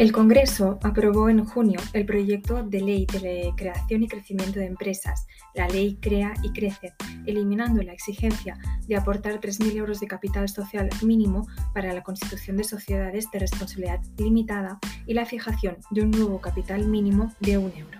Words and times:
El 0.00 0.12
Congreso 0.12 0.78
aprobó 0.82 1.28
en 1.28 1.44
junio 1.44 1.78
el 1.92 2.06
proyecto 2.06 2.62
de 2.62 2.80
ley 2.80 3.04
de 3.04 3.52
creación 3.54 4.02
y 4.02 4.08
crecimiento 4.08 4.58
de 4.58 4.64
empresas, 4.64 5.26
la 5.54 5.68
ley 5.68 5.98
Crea 6.00 6.32
y 6.42 6.54
Crece, 6.54 6.94
eliminando 7.26 7.82
la 7.82 7.92
exigencia 7.92 8.56
de 8.88 8.96
aportar 8.96 9.38
3.000 9.42 9.76
euros 9.76 10.00
de 10.00 10.06
capital 10.06 10.48
social 10.48 10.88
mínimo 11.02 11.46
para 11.74 11.92
la 11.92 12.02
constitución 12.02 12.56
de 12.56 12.64
sociedades 12.64 13.30
de 13.30 13.40
responsabilidad 13.40 14.00
limitada 14.16 14.78
y 15.06 15.12
la 15.12 15.26
fijación 15.26 15.76
de 15.90 16.00
un 16.00 16.12
nuevo 16.12 16.40
capital 16.40 16.86
mínimo 16.86 17.34
de 17.40 17.58
un 17.58 17.70
euro. 17.76 17.99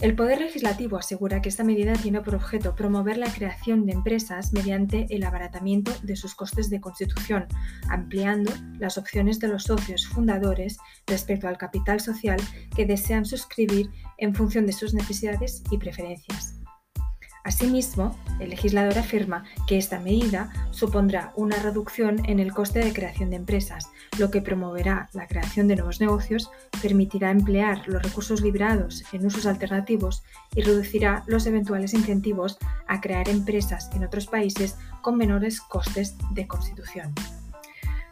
El 0.00 0.16
Poder 0.16 0.40
Legislativo 0.40 0.96
asegura 0.96 1.42
que 1.42 1.50
esta 1.50 1.62
medida 1.62 1.92
tiene 1.92 2.22
por 2.22 2.34
objeto 2.34 2.74
promover 2.74 3.18
la 3.18 3.30
creación 3.30 3.84
de 3.84 3.92
empresas 3.92 4.50
mediante 4.54 5.06
el 5.10 5.22
abaratamiento 5.24 5.92
de 6.02 6.16
sus 6.16 6.34
costes 6.34 6.70
de 6.70 6.80
constitución, 6.80 7.46
ampliando 7.90 8.50
las 8.78 8.96
opciones 8.96 9.40
de 9.40 9.48
los 9.48 9.64
socios 9.64 10.06
fundadores 10.06 10.78
respecto 11.06 11.48
al 11.48 11.58
capital 11.58 12.00
social 12.00 12.40
que 12.74 12.86
desean 12.86 13.26
suscribir 13.26 13.90
en 14.16 14.34
función 14.34 14.64
de 14.64 14.72
sus 14.72 14.94
necesidades 14.94 15.62
y 15.70 15.76
preferencias. 15.76 16.59
Asimismo, 17.42 18.16
el 18.38 18.50
legislador 18.50 18.98
afirma 18.98 19.44
que 19.66 19.78
esta 19.78 19.98
medida 19.98 20.52
supondrá 20.70 21.32
una 21.36 21.56
reducción 21.56 22.22
en 22.26 22.38
el 22.38 22.52
coste 22.52 22.80
de 22.80 22.92
creación 22.92 23.30
de 23.30 23.36
empresas, 23.36 23.88
lo 24.18 24.30
que 24.30 24.42
promoverá 24.42 25.08
la 25.14 25.26
creación 25.26 25.66
de 25.66 25.76
nuevos 25.76 26.00
negocios, 26.00 26.50
permitirá 26.82 27.30
emplear 27.30 27.88
los 27.88 28.02
recursos 28.02 28.42
librados 28.42 29.04
en 29.12 29.24
usos 29.24 29.46
alternativos 29.46 30.22
y 30.54 30.62
reducirá 30.62 31.24
los 31.26 31.46
eventuales 31.46 31.94
incentivos 31.94 32.58
a 32.86 33.00
crear 33.00 33.28
empresas 33.28 33.90
en 33.94 34.04
otros 34.04 34.26
países 34.26 34.76
con 35.00 35.16
menores 35.16 35.60
costes 35.60 36.16
de 36.32 36.46
constitución. 36.46 37.14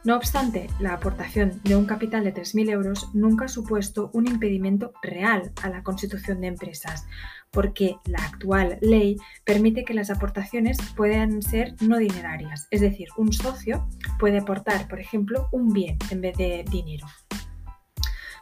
No 0.04 0.16
obstante, 0.16 0.68
la 0.78 0.94
aportación 0.94 1.60
de 1.64 1.76
un 1.76 1.84
capital 1.84 2.24
de 2.24 2.32
3.000 2.32 2.70
euros 2.70 3.10
nunca 3.14 3.46
ha 3.46 3.48
supuesto 3.48 4.10
un 4.12 4.28
impedimento 4.28 4.92
real 5.02 5.52
a 5.62 5.68
la 5.68 5.82
constitución 5.82 6.40
de 6.40 6.46
empresas, 6.46 7.06
porque 7.50 7.96
la 8.04 8.18
actual 8.18 8.78
ley 8.80 9.16
permite 9.44 9.84
que 9.84 9.94
las 9.94 10.10
aportaciones 10.10 10.78
puedan 10.96 11.42
ser 11.42 11.74
no 11.80 11.98
dinerarias, 11.98 12.68
es 12.70 12.80
decir, 12.80 13.08
un 13.16 13.32
socio 13.32 13.88
puede 14.18 14.38
aportar, 14.38 14.86
por 14.86 15.00
ejemplo, 15.00 15.48
un 15.50 15.72
bien 15.72 15.98
en 16.10 16.20
vez 16.20 16.36
de 16.36 16.64
dinero. 16.70 17.06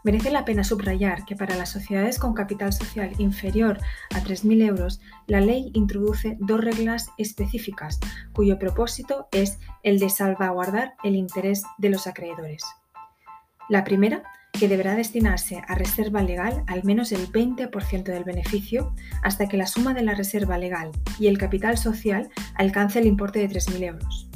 Merece 0.06 0.30
la 0.30 0.44
pena 0.44 0.62
subrayar 0.62 1.24
que 1.24 1.34
para 1.34 1.56
las 1.56 1.70
sociedades 1.70 2.20
con 2.20 2.32
capital 2.32 2.72
social 2.72 3.10
inferior 3.18 3.80
a 4.14 4.20
3.000 4.20 4.68
euros, 4.68 5.00
la 5.26 5.40
ley 5.40 5.72
introduce 5.74 6.36
dos 6.38 6.60
reglas 6.60 7.08
específicas, 7.18 7.98
cuyo 8.32 8.56
propósito 8.56 9.26
es 9.32 9.58
el 9.82 9.98
de 9.98 10.08
salvaguardar 10.08 10.94
el 11.02 11.16
interés 11.16 11.64
de 11.78 11.90
los 11.90 12.06
acreedores. 12.06 12.62
La 13.68 13.82
primera, 13.82 14.22
que 14.52 14.68
deberá 14.68 14.94
destinarse 14.94 15.60
a 15.66 15.74
reserva 15.74 16.22
legal 16.22 16.62
al 16.68 16.84
menos 16.84 17.10
el 17.10 17.26
20% 17.32 18.04
del 18.04 18.22
beneficio 18.22 18.94
hasta 19.24 19.48
que 19.48 19.56
la 19.56 19.66
suma 19.66 19.92
de 19.92 20.02
la 20.02 20.14
reserva 20.14 20.56
legal 20.56 20.92
y 21.18 21.26
el 21.26 21.36
capital 21.36 21.78
social 21.78 22.28
alcance 22.54 23.00
el 23.00 23.08
importe 23.08 23.40
de 23.40 23.48
3.000 23.48 23.82
euros. 23.82 24.30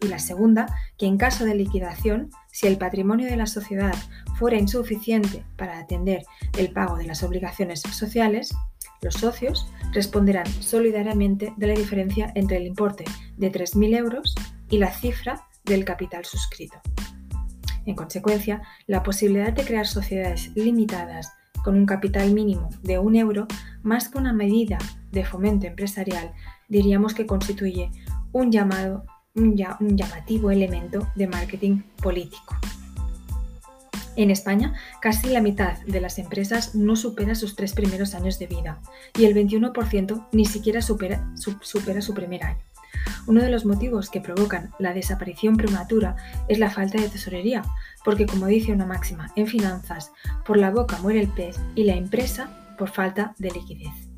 Y 0.00 0.08
la 0.08 0.18
segunda, 0.18 0.66
que 0.96 1.06
en 1.06 1.18
caso 1.18 1.44
de 1.44 1.54
liquidación, 1.54 2.30
si 2.50 2.66
el 2.66 2.78
patrimonio 2.78 3.28
de 3.28 3.36
la 3.36 3.46
sociedad 3.46 3.94
fuera 4.38 4.58
insuficiente 4.58 5.44
para 5.56 5.78
atender 5.78 6.24
el 6.56 6.72
pago 6.72 6.96
de 6.96 7.06
las 7.06 7.22
obligaciones 7.22 7.80
sociales, 7.80 8.54
los 9.02 9.14
socios 9.14 9.70
responderán 9.92 10.46
solidariamente 10.46 11.52
de 11.56 11.66
la 11.66 11.74
diferencia 11.74 12.32
entre 12.34 12.56
el 12.56 12.66
importe 12.66 13.04
de 13.36 13.52
3.000 13.52 13.96
euros 13.96 14.34
y 14.68 14.78
la 14.78 14.92
cifra 14.92 15.46
del 15.64 15.84
capital 15.84 16.24
suscrito. 16.24 16.80
En 17.86 17.94
consecuencia, 17.94 18.62
la 18.86 19.02
posibilidad 19.02 19.52
de 19.52 19.64
crear 19.64 19.86
sociedades 19.86 20.50
limitadas 20.54 21.32
con 21.64 21.76
un 21.76 21.86
capital 21.86 22.32
mínimo 22.32 22.70
de 22.82 22.98
un 22.98 23.16
euro, 23.16 23.46
más 23.82 24.08
que 24.08 24.18
una 24.18 24.32
medida 24.32 24.78
de 25.12 25.24
fomento 25.24 25.66
empresarial, 25.66 26.32
diríamos 26.68 27.14
que 27.14 27.26
constituye 27.26 27.90
un, 28.32 28.52
llamado, 28.52 29.04
un 29.34 29.56
llamativo 29.96 30.50
elemento 30.50 31.06
de 31.14 31.26
marketing 31.26 31.82
político. 32.02 32.56
En 34.16 34.30
España, 34.30 34.74
casi 35.00 35.28
la 35.28 35.40
mitad 35.40 35.78
de 35.86 36.00
las 36.00 36.18
empresas 36.18 36.74
no 36.74 36.96
supera 36.96 37.34
sus 37.34 37.54
tres 37.54 37.72
primeros 37.72 38.14
años 38.14 38.38
de 38.38 38.48
vida 38.48 38.80
y 39.16 39.24
el 39.24 39.34
21% 39.34 40.26
ni 40.32 40.44
siquiera 40.46 40.82
supera 40.82 41.32
su, 41.36 42.14
primer 42.14 42.44
año. 42.44 42.58
Uno 43.26 43.40
de 43.40 43.50
los 43.50 43.64
motivos 43.64 44.10
que 44.10 44.20
provocan 44.20 44.72
la 44.78 44.92
desaparición 44.92 45.56
prematura 45.56 46.16
es 46.48 46.58
la 46.58 46.70
falta 46.70 47.00
de 47.00 47.08
tesorería, 47.08 47.62
porque 48.04 48.26
como 48.26 48.46
dice 48.46 48.72
una 48.72 48.84
máxima 48.84 49.30
en 49.36 49.46
finanzas, 49.46 50.12
por 50.44 50.56
la 50.56 50.70
boca 50.70 50.98
muere 50.98 51.20
el 51.20 51.28
pez 51.28 51.58
y 51.76 51.84
la 51.84 51.94
empresa 51.94 52.74
por 52.76 52.90
falta 52.90 53.34
de 53.38 53.52
liquidez. 53.52 54.09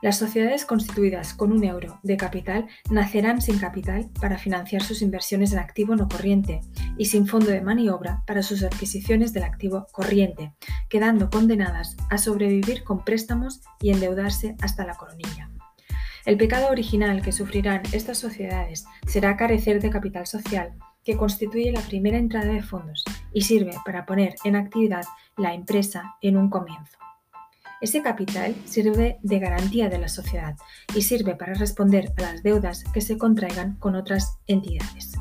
Las 0.00 0.18
sociedades 0.18 0.64
constituidas 0.64 1.34
con 1.34 1.50
un 1.50 1.64
euro 1.64 1.98
de 2.04 2.16
capital 2.16 2.68
nacerán 2.88 3.42
sin 3.42 3.58
capital 3.58 4.08
para 4.20 4.38
financiar 4.38 4.82
sus 4.82 5.02
inversiones 5.02 5.52
en 5.52 5.58
activo 5.58 5.96
no 5.96 6.08
corriente 6.08 6.60
y 6.96 7.06
sin 7.06 7.26
fondo 7.26 7.50
de 7.50 7.60
maniobra 7.60 8.22
para 8.24 8.44
sus 8.44 8.62
adquisiciones 8.62 9.32
del 9.32 9.42
activo 9.42 9.88
corriente, 9.90 10.52
quedando 10.88 11.30
condenadas 11.30 11.96
a 12.10 12.18
sobrevivir 12.18 12.84
con 12.84 13.04
préstamos 13.04 13.60
y 13.80 13.90
endeudarse 13.90 14.54
hasta 14.62 14.86
la 14.86 14.94
coronilla. 14.94 15.50
El 16.24 16.36
pecado 16.36 16.70
original 16.70 17.20
que 17.20 17.32
sufrirán 17.32 17.82
estas 17.92 18.18
sociedades 18.18 18.86
será 19.06 19.36
carecer 19.36 19.80
de 19.80 19.90
capital 19.90 20.26
social, 20.26 20.74
que 21.02 21.16
constituye 21.16 21.72
la 21.72 21.80
primera 21.80 22.18
entrada 22.18 22.52
de 22.52 22.62
fondos 22.62 23.02
y 23.32 23.42
sirve 23.42 23.72
para 23.84 24.06
poner 24.06 24.34
en 24.44 24.54
actividad 24.54 25.06
la 25.36 25.54
empresa 25.54 26.16
en 26.20 26.36
un 26.36 26.50
comienzo. 26.50 26.98
Ese 27.80 28.02
capital 28.02 28.56
sirve 28.64 29.18
de 29.22 29.38
garantía 29.38 29.88
de 29.88 29.98
la 29.98 30.08
sociedad 30.08 30.56
y 30.96 31.02
sirve 31.02 31.36
para 31.36 31.54
responder 31.54 32.12
a 32.16 32.22
las 32.22 32.42
deudas 32.42 32.84
que 32.92 33.00
se 33.00 33.16
contraigan 33.18 33.76
con 33.76 33.94
otras 33.94 34.38
entidades. 34.46 35.12